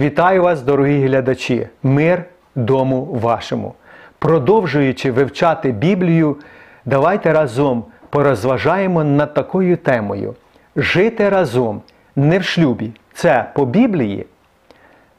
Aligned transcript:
Вітаю 0.00 0.42
вас, 0.42 0.62
дорогі 0.62 1.06
глядачі! 1.06 1.68
Мир 1.82 2.24
дому 2.54 3.04
вашому. 3.04 3.74
Продовжуючи 4.18 5.12
вивчати 5.12 5.72
Біблію, 5.72 6.36
давайте 6.84 7.32
разом 7.32 7.84
порозважаємо 8.10 9.04
над 9.04 9.34
такою 9.34 9.76
темою: 9.76 10.34
жити 10.76 11.28
разом 11.28 11.82
не 12.16 12.38
в 12.38 12.44
шлюбі. 12.44 12.92
Це 13.14 13.50
по 13.54 13.66
Біблії. 13.66 14.26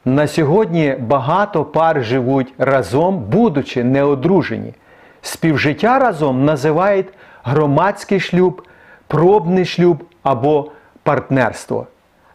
На 0.04 0.26
сьогодні 0.26 0.96
багато 1.00 1.64
пар 1.64 2.04
живуть 2.04 2.54
разом, 2.58 3.18
будучи 3.18 3.84
неодружені. 3.84 4.74
Співжиття 5.22 5.98
разом 5.98 6.44
називають 6.44 7.08
громадський 7.42 8.20
шлюб, 8.20 8.62
пробний 9.06 9.64
шлюб 9.64 10.04
або 10.22 10.70
партнерство. 11.02 11.86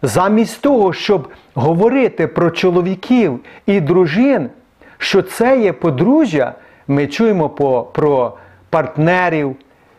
Замість 0.02 0.62
того, 0.62 0.94
щоб 0.94 1.27
говорити 1.54 2.27
про 2.27 2.52
чоловіків 2.52 3.40
і 3.66 3.81
дружин, 3.81 4.49
що 4.98 5.21
це 5.21 5.59
є 5.59 5.73
подружжя, 5.73 6.54
ми 6.88 7.08
чуємо 7.08 7.49
по, 7.49 7.84
про 7.84 8.34
партнерів, 8.70 9.55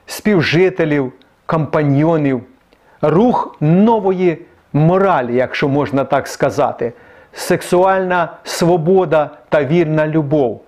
співжителів, 0.07 1.13
компаньйонів, 1.47 2.43
рух 3.03 3.57
нової 3.61 4.39
моралі, 4.73 5.35
якщо 5.35 5.69
можна 5.69 6.05
так 6.05 6.29
сказати, 6.29 6.93
сексуальна 7.33 8.33
свобода 8.45 9.31
та 9.49 9.65
вірна 9.65 10.07
любов, 10.07 10.63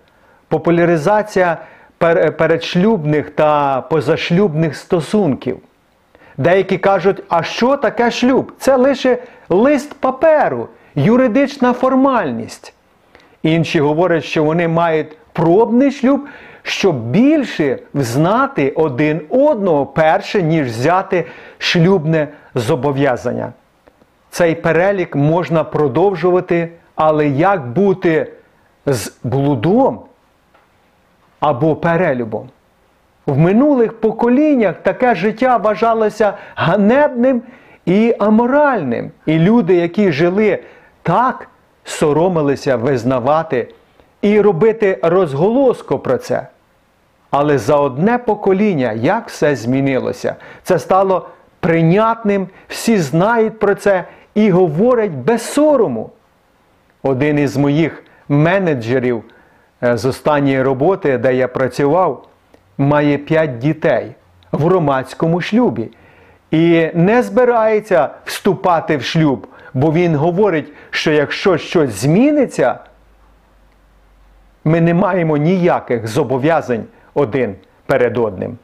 популяризація 0.49 1.57
пер- 1.99 2.31
передшлюбних 2.37 3.31
та 3.31 3.81
позашлюбних 3.81 4.77
стосунків. 4.77 5.59
Деякі 6.39 6.79
кажуть, 6.79 7.23
а 7.29 7.43
що 7.43 7.77
таке 7.77 8.11
шлюб? 8.11 8.53
Це 8.59 8.77
лише 8.77 9.19
лист 9.49 9.95
паперу, 9.95 10.69
юридична 10.95 11.73
формальність. 11.73 12.75
Інші 13.43 13.81
говорять, 13.81 14.25
що 14.25 14.45
вони 14.45 14.69
мають 14.69 15.17
пробний 15.33 15.91
шлюб, 15.91 16.27
щоб 16.63 16.97
більше 16.97 17.79
взнати 17.95 18.73
один 18.77 19.21
одного 19.29 19.87
перше, 19.87 20.43
ніж 20.43 20.67
взяти 20.67 21.25
шлюбне 21.59 22.29
зобов'язання. 22.55 23.53
Цей 24.31 24.55
перелік 24.55 25.17
можна 25.17 25.65
продовжувати, 25.65 26.73
але 26.95 27.29
як 27.29 27.69
бути 27.69 28.33
з 28.87 29.13
блудом 29.23 30.01
або 31.41 31.77
перелюбом? 31.77 32.49
В 33.29 33.39
минулих 33.39 33.93
поколіннях 33.93 34.77
таке 34.83 35.15
життя 35.15 35.57
вважалося 35.57 36.33
ганебним 36.55 37.43
і 37.87 38.15
аморальним. 38.19 39.11
І 39.27 39.39
люди, 39.39 39.75
які 39.75 40.13
жили 40.13 40.59
так, 41.03 41.49
соромилися 41.85 42.77
визнавати 42.77 43.69
і 44.23 44.41
робити 44.41 44.99
розголоску 45.03 45.99
про 45.99 46.19
це. 46.19 46.47
Але 47.31 47.59
за 47.59 47.77
одне 47.77 48.19
покоління 48.19 48.93
як 48.93 49.29
все 49.29 49.57
змінилося? 49.57 50.35
Це 50.63 50.79
стало 50.79 51.29
прийнятним, 51.61 52.49
всі 52.69 52.99
знають 52.99 53.59
про 53.59 53.75
це 53.75 54.05
і 54.35 54.51
говорять 54.51 55.13
без 55.13 55.43
сорому. 55.43 56.11
Один 57.03 57.39
із 57.39 57.57
моїх 57.57 58.05
менеджерів 58.29 59.25
е, 59.83 59.97
з 59.97 60.05
останньої 60.05 60.63
роботи, 60.63 61.19
де 61.19 61.35
я 61.35 61.49
працював, 61.49 62.25
має 62.79 63.19
п'ять 63.19 63.59
дітей 63.59 64.15
в 64.53 64.65
громадському 64.65 65.41
шлюбі 65.41 65.91
і 66.51 66.91
не 66.95 67.23
збирається 67.23 68.11
вступати 68.25 68.97
в 68.97 69.03
шлюб, 69.03 69.47
бо 69.75 69.93
він 69.93 70.17
говорить, 70.17 70.73
що 70.91 71.13
якщо 71.13 71.59
щось 71.59 71.91
зміниться, 71.91 72.79
ми 74.65 74.81
не 74.81 74.95
маємо 74.95 75.37
ніяких 75.37 76.09
зобов'язань 76.09 76.85
один 77.15 77.55
перед 77.87 78.19
одним. 78.19 78.59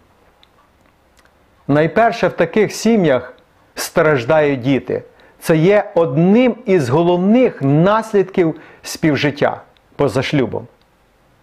Найперше 1.69 2.29
в 2.29 2.33
таких 2.33 2.73
сім'ях 2.73 3.35
страждають 3.75 4.61
діти. 4.61 5.03
Це 5.41 5.57
є 5.57 5.91
одним 5.95 6.57
із 6.67 6.89
головних 6.89 7.63
наслідків 7.63 8.61
співжиття 8.83 9.63
поза 9.97 10.23
шлюбом. 10.23 10.67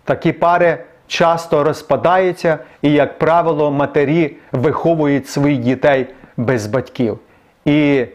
Такі 0.04 0.32
пари 0.32 0.84
часто 1.12 1.64
розпадаються 1.64 2.60
і, 2.82 2.92
як 2.92 3.20
правило, 3.20 3.72
матері 3.72 4.36
виховують 4.52 5.28
своїх 5.30 5.60
дітей 5.60 6.08
без 6.38 6.68
батьків. 6.68 7.20
І 7.66 8.06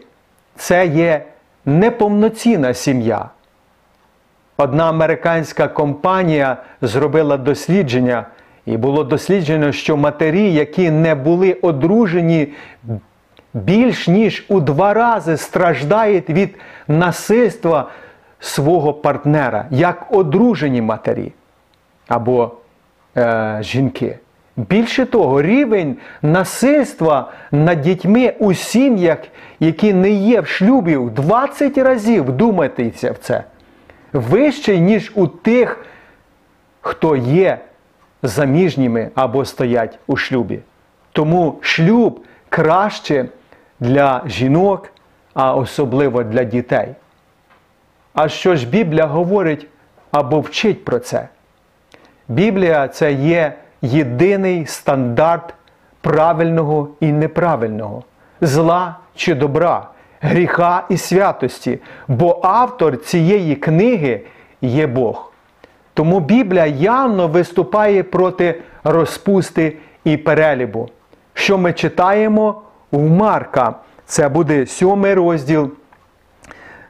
це 0.55 0.85
є 0.87 1.25
неповноцінна 1.65 2.73
сім'я. 2.73 3.29
Одна 4.57 4.89
американська 4.89 5.67
компанія 5.67 6.57
зробила 6.81 7.37
дослідження, 7.37 8.25
і 8.65 8.77
було 8.77 9.03
досліджено, 9.03 9.71
що 9.71 9.97
матері, 9.97 10.53
які 10.53 10.91
не 10.91 11.15
були 11.15 11.53
одружені, 11.53 12.47
більш 13.53 14.07
ніж 14.07 14.45
у 14.49 14.59
два 14.59 14.93
рази 14.93 15.37
страждають 15.37 16.29
від 16.29 16.55
насильства 16.87 17.89
свого 18.39 18.93
партнера, 18.93 19.65
як 19.69 20.07
одружені 20.11 20.81
матері 20.81 21.33
або 22.07 22.51
е, 23.17 23.57
жінки. 23.61 24.17
Більше 24.57 25.05
того, 25.05 25.41
рівень 25.41 25.97
насильства 26.21 27.31
над 27.51 27.81
дітьми 27.81 28.33
у 28.39 28.53
сім'ях, 28.53 29.17
які 29.59 29.93
не 29.93 30.09
є 30.09 30.41
в 30.41 30.47
шлюбі, 30.47 30.97
в 30.97 31.09
20 31.09 31.77
разів 31.77 32.25
вдумайтеся 32.25 33.11
в 33.11 33.17
це, 33.17 33.43
вищий, 34.13 34.81
ніж 34.81 35.11
у 35.15 35.27
тих, 35.27 35.85
хто 36.81 37.15
є 37.15 37.57
заміжніми 38.23 39.09
або 39.15 39.45
стоять 39.45 39.99
у 40.07 40.15
шлюбі. 40.15 40.59
Тому 41.11 41.57
шлюб 41.61 42.23
краще 42.49 43.25
для 43.79 44.23
жінок, 44.25 44.89
а 45.33 45.55
особливо 45.55 46.23
для 46.23 46.43
дітей. 46.43 46.95
А 48.13 48.29
що 48.29 48.55
ж 48.55 48.67
Біблія 48.67 49.05
говорить 49.05 49.67
або 50.11 50.39
вчить 50.39 50.85
про 50.85 50.99
це? 50.99 51.27
Біблія 52.27 52.87
це 52.87 53.11
є 53.13 53.53
єдиний 53.81 54.65
стандарт 54.65 55.53
правильного 56.01 56.89
і 56.99 57.11
неправильного, 57.11 58.03
зла 58.41 58.95
чи 59.15 59.35
добра, 59.35 59.89
гріха 60.21 60.83
і 60.89 60.97
святості, 60.97 61.79
бо 62.07 62.39
автор 62.43 62.97
цієї 62.97 63.55
книги 63.55 64.21
є 64.61 64.87
Бог. 64.87 65.31
Тому 65.93 66.19
Біблія 66.19 66.65
явно 66.65 67.27
виступає 67.27 68.03
проти 68.03 68.61
розпусти 68.83 69.77
і 70.03 70.17
перелібу. 70.17 70.89
Що 71.33 71.57
ми 71.57 71.73
читаємо 71.73 72.61
в 72.91 73.09
Марка? 73.09 73.75
Це 74.05 74.29
буде 74.29 74.65
сьомий 74.65 75.13
розділ 75.13 75.71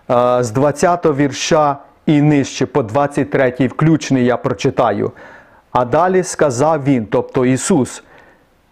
е, 0.09 0.43
з 0.43 0.51
20 0.51 1.05
вірша 1.05 1.77
і 2.07 2.21
нижче, 2.21 2.65
по 2.65 2.83
23 2.83 3.53
включний 3.67 4.25
я 4.25 4.37
прочитаю. 4.37 5.11
А 5.71 5.85
далі 5.85 6.23
сказав 6.23 6.83
він, 6.83 7.05
тобто 7.05 7.45
Ісус, 7.45 8.03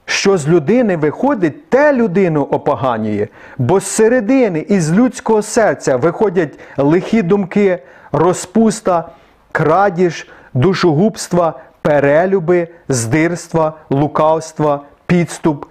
що 0.06 0.38
з 0.38 0.47
людини 0.47 0.97
виходить, 0.97 1.69
те 1.69 1.94
людину 1.94 2.41
опоганює, 2.41 3.28
бо 3.57 3.80
з 3.80 3.86
середини 3.86 4.60
із 4.60 4.94
людського 4.94 5.42
серця 5.42 5.95
виходять 5.95 6.60
лихі 6.77 7.21
думки, 7.21 7.80
розпуста, 8.12 9.10
крадіж, 9.51 10.27
душогубства, 10.54 11.54
перелюби, 11.81 12.68
здирства, 12.89 13.74
лукавства, 13.89 14.81
підступ, 15.06 15.65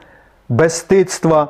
безстидства, 0.49 1.49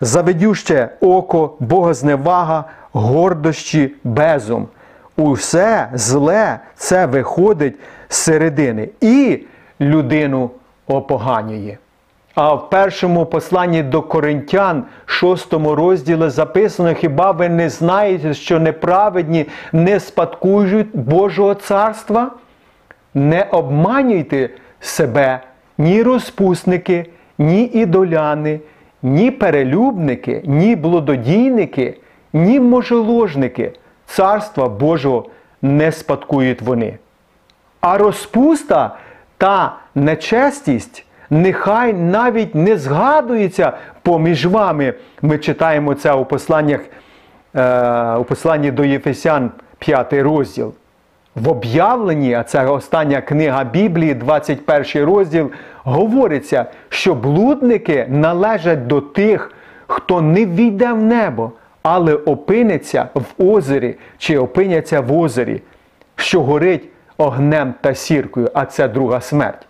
заведюще 0.00 0.88
око, 1.00 1.56
богозневага, 1.60 2.64
гордощі, 2.92 3.94
безум. 4.04 4.68
Усе 5.16 5.88
зле 5.94 6.58
це 6.74 7.06
виходить 7.06 7.74
з 8.08 8.16
середини 8.16 8.88
і 9.00 9.38
людину 9.80 10.50
опоганює. 10.86 11.76
А 12.34 12.54
в 12.54 12.70
першому 12.70 13.26
посланні 13.26 13.82
до 13.82 14.02
Коринтян, 14.02 14.84
шостому 15.06 15.74
розділі 15.74 16.30
записано: 16.30 16.94
хіба 16.94 17.30
ви 17.30 17.48
не 17.48 17.70
знаєте, 17.70 18.34
що 18.34 18.60
неправедні 18.60 19.46
не 19.72 20.00
спадкують 20.00 20.96
Божого 20.96 21.54
царства? 21.54 22.30
Не 23.14 23.46
обманюйте 23.50 24.50
себе 24.80 25.40
ні 25.78 26.02
розпусники, 26.02 27.06
ні 27.38 27.62
ідоляни, 27.62 28.60
ні 29.02 29.30
перелюбники, 29.30 30.42
ні 30.44 30.76
блудодійники, 30.76 31.98
ні 32.32 32.60
можеложники. 32.60 33.72
Царства 34.12 34.68
Божого 34.68 35.26
не 35.62 35.92
спадкують 35.92 36.62
вони. 36.62 36.98
А 37.80 37.98
розпуста 37.98 38.96
та 39.38 39.76
нечестість 39.94 41.06
нехай 41.30 41.92
навіть 41.92 42.54
не 42.54 42.76
згадується 42.76 43.72
поміж 44.02 44.46
вами. 44.46 44.94
Ми 45.22 45.38
читаємо 45.38 45.94
це 45.94 46.12
у 46.12 46.24
посланнях, 46.24 46.80
е, 47.54 48.14
у 48.14 48.24
посланні 48.24 48.70
до 48.70 48.84
Єфесян, 48.84 49.50
5 49.78 50.22
розділ. 50.22 50.74
В 51.34 51.48
об'явленні, 51.48 52.34
а 52.34 52.42
це 52.42 52.66
остання 52.66 53.20
книга 53.20 53.64
Біблії, 53.64 54.14
21 54.14 55.04
розділ, 55.04 55.50
говориться, 55.84 56.64
що 56.88 57.14
блудники 57.14 58.06
належать 58.08 58.86
до 58.86 59.00
тих, 59.00 59.52
хто 59.86 60.20
не 60.20 60.46
війде 60.46 60.92
в 60.92 61.02
небо, 61.02 61.52
але 61.82 62.14
опиниться 62.14 63.08
в 63.14 63.44
озері 63.44 63.96
чи 64.18 64.38
опиняться 64.38 65.00
в 65.00 65.18
озері, 65.18 65.62
що 66.16 66.42
горить 66.42 66.88
огнем 67.16 67.74
та 67.80 67.94
сіркою, 67.94 68.50
а 68.54 68.64
це 68.66 68.88
друга 68.88 69.20
смерть. 69.20 69.66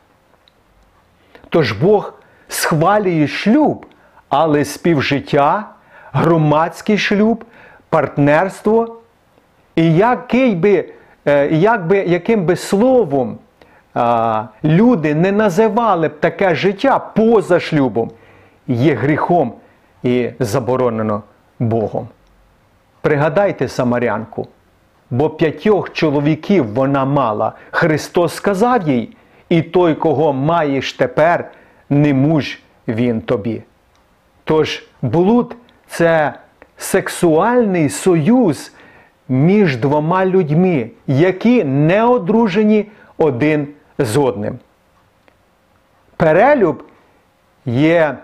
Тож 1.48 1.72
Бог 1.72 2.12
схвалює 2.48 3.26
шлюб, 3.26 3.86
але 4.28 4.64
співжиття, 4.64 5.68
громадський 6.12 6.98
шлюб, 6.98 7.44
партнерство, 7.88 8.96
і 9.76 9.94
який 9.94 10.54
би, 10.54 10.84
е, 11.26 11.48
як 11.48 11.86
би, 11.86 11.98
яким 11.98 12.44
би 12.44 12.56
словом 12.56 13.38
люди 14.64 15.14
не 15.14 15.32
називали 15.32 16.08
б 16.08 16.20
таке 16.20 16.54
життя 16.54 16.98
поза 16.98 17.60
шлюбом, 17.60 18.10
є 18.66 18.94
гріхом 18.94 19.52
і 20.02 20.30
заборонено 20.40 21.22
Богом. 21.58 22.08
Пригадайте 23.00 23.68
Самарянку, 23.68 24.48
бо 25.10 25.30
п'ятьох 25.30 25.92
чоловіків 25.92 26.74
вона 26.74 27.04
мала. 27.04 27.52
Христос 27.70 28.34
сказав 28.34 28.88
їй, 28.88 29.16
і 29.48 29.62
той, 29.62 29.94
кого 29.94 30.32
маєш 30.32 30.92
тепер, 30.92 31.50
не 31.90 32.14
муж 32.14 32.58
він 32.88 33.20
тобі. 33.20 33.62
Тож 34.44 34.84
блуд 35.02 35.56
це 35.88 36.34
сексуальний 36.76 37.88
союз 37.88 38.72
між 39.28 39.76
двома 39.76 40.26
людьми, 40.26 40.90
які 41.06 41.64
не 41.64 42.04
одружені 42.04 42.86
один 43.18 43.68
з 43.98 44.16
одним. 44.16 44.58
Перелюб 46.16 46.82
є 47.66 48.16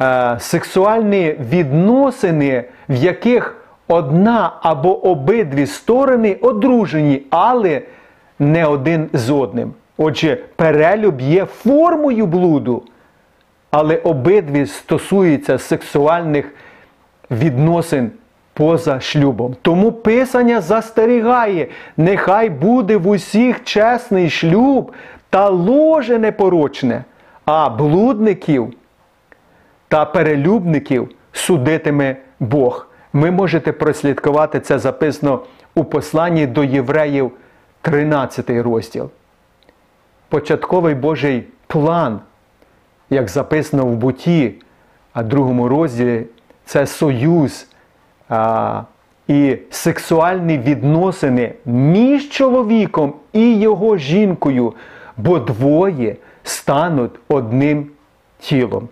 е, 0.00 0.36
сексуальні 0.40 1.36
відносини, 1.50 2.64
в 2.88 2.94
яких 2.94 3.56
одна 3.88 4.52
або 4.62 5.06
обидві 5.06 5.66
сторони 5.66 6.36
одружені, 6.40 7.22
але 7.30 7.82
не 8.38 8.66
один 8.66 9.08
з 9.12 9.30
одним. 9.30 9.72
Отже, 9.98 10.38
перелюб 10.56 11.20
є 11.20 11.44
формою 11.44 12.26
блуду, 12.26 12.82
але 13.70 13.96
обидві 13.96 14.66
стосуються 14.66 15.58
сексуальних 15.58 16.54
відносин 17.30 18.10
поза 18.54 19.00
шлюбом. 19.00 19.56
Тому 19.62 19.92
Писання 19.92 20.60
застерігає, 20.60 21.66
нехай 21.96 22.50
буде 22.50 22.96
в 22.96 23.08
усіх 23.08 23.64
чесний 23.64 24.30
шлюб 24.30 24.92
та 25.30 25.48
ложе 25.48 26.18
непорочне, 26.18 27.04
а 27.44 27.68
блудників 27.68 28.72
та 29.88 30.04
перелюбників 30.04 31.10
судитиме 31.32 32.16
Бог. 32.40 32.86
Ви 33.12 33.30
можете 33.30 33.72
прослідкувати 33.72 34.60
це 34.60 34.78
записано 34.78 35.40
у 35.74 35.84
посланні 35.84 36.46
до 36.46 36.64
євреїв 36.64 37.30
13 37.82 38.50
розділ. 38.50 39.10
Початковий 40.28 40.94
Божий 40.94 41.44
план, 41.66 42.20
як 43.10 43.28
записано 43.28 43.86
в 43.86 43.96
буті, 43.96 44.54
а 45.12 45.22
другому 45.22 45.68
розділі, 45.68 46.26
це 46.64 46.86
союз 46.86 47.68
а, 48.28 48.82
і 49.28 49.58
сексуальні 49.70 50.58
відносини 50.58 51.54
між 51.64 52.28
чоловіком 52.28 53.14
і 53.32 53.58
його 53.58 53.96
жінкою, 53.96 54.74
бо 55.16 55.38
двоє 55.38 56.16
стануть 56.42 57.12
одним 57.28 57.86
тілом. 58.38 58.88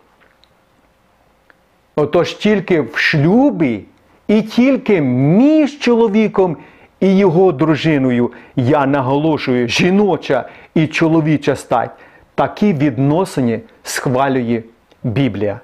Отож 1.96 2.34
тільки 2.34 2.80
в 2.80 2.96
шлюбі 2.96 3.84
і 4.28 4.42
тільки 4.42 5.00
між 5.00 5.78
чоловіком 5.78 6.56
і 7.00 7.16
його 7.16 7.52
дружиною, 7.52 8.32
я 8.56 8.86
наголошую, 8.86 9.68
жіноча 9.68 10.48
і 10.74 10.86
чоловіча 10.86 11.56
стать, 11.56 11.90
такі 12.34 12.72
відносини 12.72 13.60
схвалює 13.82 14.62
Біблія. 15.02 15.60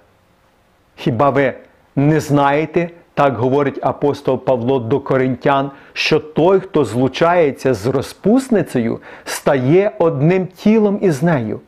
Хіба 0.97 1.31
ви 1.31 1.53
не 1.97 2.21
знаєте, 2.21 2.91
так 3.15 3.37
говорить 3.37 3.79
апостол 3.83 4.45
Павло 4.45 4.79
до 4.79 5.01
Коринтян, 5.01 5.71
що 5.93 6.21
той, 6.21 6.61
хто 6.61 6.85
злучається 6.85 7.75
з 7.75 7.87
розпусницею, 7.87 9.01
стає 9.25 9.93
одним 9.99 10.47
тілом 10.47 10.99
із 11.03 11.23
нею, 11.23 11.61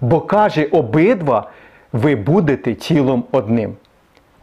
бо 0.00 0.20
каже 0.20 0.64
обидва, 0.64 1.50
ви 1.92 2.16
будете 2.16 2.74
тілом 2.74 3.24
одним. 3.32 3.76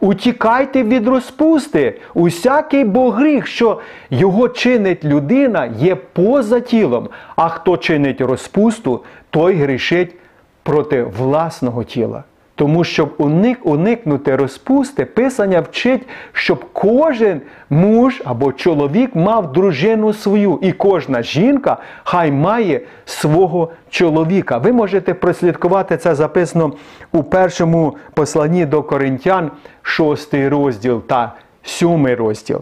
Утікайте 0.00 0.82
від 0.82 1.08
розпусти, 1.08 2.00
усякий 2.14 2.84
бо 2.84 3.10
гріх, 3.10 3.46
що 3.46 3.80
його 4.10 4.48
чинить 4.48 5.04
людина, 5.04 5.66
є 5.78 5.94
поза 5.94 6.60
тілом, 6.60 7.08
а 7.36 7.48
хто 7.48 7.76
чинить 7.76 8.20
розпусту, 8.20 9.04
той 9.30 9.54
грішить 9.54 10.14
проти 10.62 11.02
власного 11.02 11.84
тіла. 11.84 12.24
Тому, 12.56 12.84
щоб 12.84 13.14
уник, 13.18 13.66
уникнути 13.66 14.36
розпусти, 14.36 15.04
Писання 15.04 15.60
вчить, 15.60 16.02
щоб 16.32 16.64
кожен 16.72 17.40
муж 17.70 18.22
або 18.24 18.52
чоловік 18.52 19.14
мав 19.14 19.52
дружину 19.52 20.12
свою, 20.12 20.58
і 20.62 20.72
кожна 20.72 21.22
жінка 21.22 21.76
хай 22.04 22.32
має 22.32 22.80
свого 23.04 23.70
чоловіка. 23.90 24.58
Ви 24.58 24.72
можете 24.72 25.14
прослідкувати 25.14 25.96
це 25.96 26.14
записано 26.14 26.72
у 27.12 27.22
першому 27.22 27.96
посланні 28.14 28.66
до 28.66 28.82
Коринтян, 28.82 29.50
6 29.82 30.34
розділ 30.34 31.02
та 31.02 31.32
7 31.62 32.06
розділ. 32.06 32.60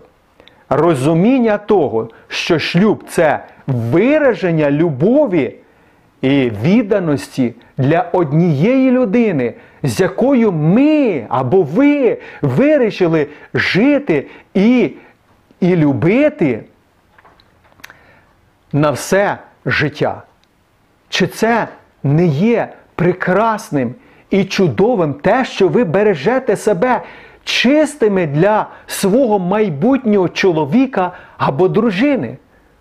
Розуміння 0.69 1.59
того, 1.59 2.09
що 2.29 2.59
шлюб 2.59 3.05
це 3.09 3.45
вираження 3.67 4.71
любові 4.71 5.55
і 6.25 6.51
відданості 6.63 7.55
для 7.79 8.01
однієї 8.13 8.91
людини, 8.91 9.55
з 9.83 10.01
якою 10.01 10.53
ми 10.53 11.27
або 11.29 11.63
ви 11.63 12.19
вирішили 12.43 13.27
жити 13.55 14.27
і, 14.55 14.91
і 15.61 15.77
любити 15.77 16.65
на 18.73 18.91
все 18.91 19.39
життя. 19.67 20.23
Чи 21.09 21.27
це 21.27 21.69
не 22.03 22.27
є 22.27 22.69
прекрасним 22.95 23.95
і 24.31 24.45
чудовим 24.45 25.15
те, 25.15 25.45
що 25.45 25.69
ви 25.69 25.85
бережете 25.85 26.57
себе 26.57 27.03
чистими 27.45 28.27
для 28.27 28.67
свого 28.87 29.39
майбутнього 29.39 30.29
чоловіка 30.29 31.13
або 31.39 31.69
дружини? 31.69 32.37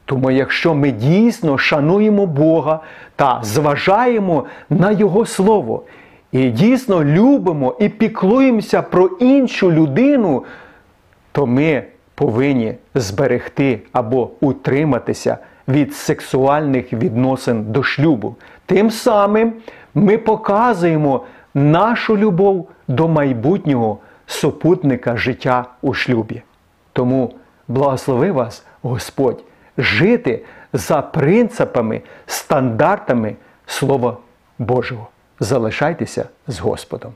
Тому, 0.06 0.32
якщо 0.32 0.76
ми 0.76 0.92
дійсно 0.92 1.58
шануємо 1.58 2.26
Бога 2.26 2.80
та 3.16 3.40
зважаємо 3.44 4.46
на 4.70 4.92
Його 4.92 5.26
Слово, 5.26 5.84
і 6.32 6.50
дійсно 6.50 7.04
любимо 7.04 7.76
і 7.80 7.90
піклуємося 7.90 8.82
про 8.82 9.08
іншу 9.08 9.72
людину, 9.72 10.44
то 11.32 11.46
ми 11.46 11.84
повинні 12.16 12.74
зберегти 12.96 13.82
або 13.92 14.30
утриматися 14.42 15.38
від 15.68 15.96
сексуальних 15.96 16.94
відносин 16.94 17.64
до 17.64 17.84
шлюбу. 17.84 18.36
Тим 18.66 18.92
самим 18.92 19.54
ми 19.96 20.18
показуємо 20.18 21.26
нашу 21.54 22.18
любов 22.18 22.70
до 22.88 23.08
майбутнього 23.08 23.98
супутника 24.26 25.18
життя 25.18 25.66
у 25.82 25.94
шлюбі. 25.94 26.42
Тому 26.94 27.34
благослови 27.68 28.32
вас, 28.32 28.66
Господь, 28.82 29.44
жити 29.78 30.46
за 30.74 31.02
принципами, 31.02 32.02
стандартами 32.26 33.36
Слова 33.66 34.18
Божого. 34.60 35.08
Залишайтеся 35.40 36.30
з 36.48 36.60
Господом. 36.60 37.14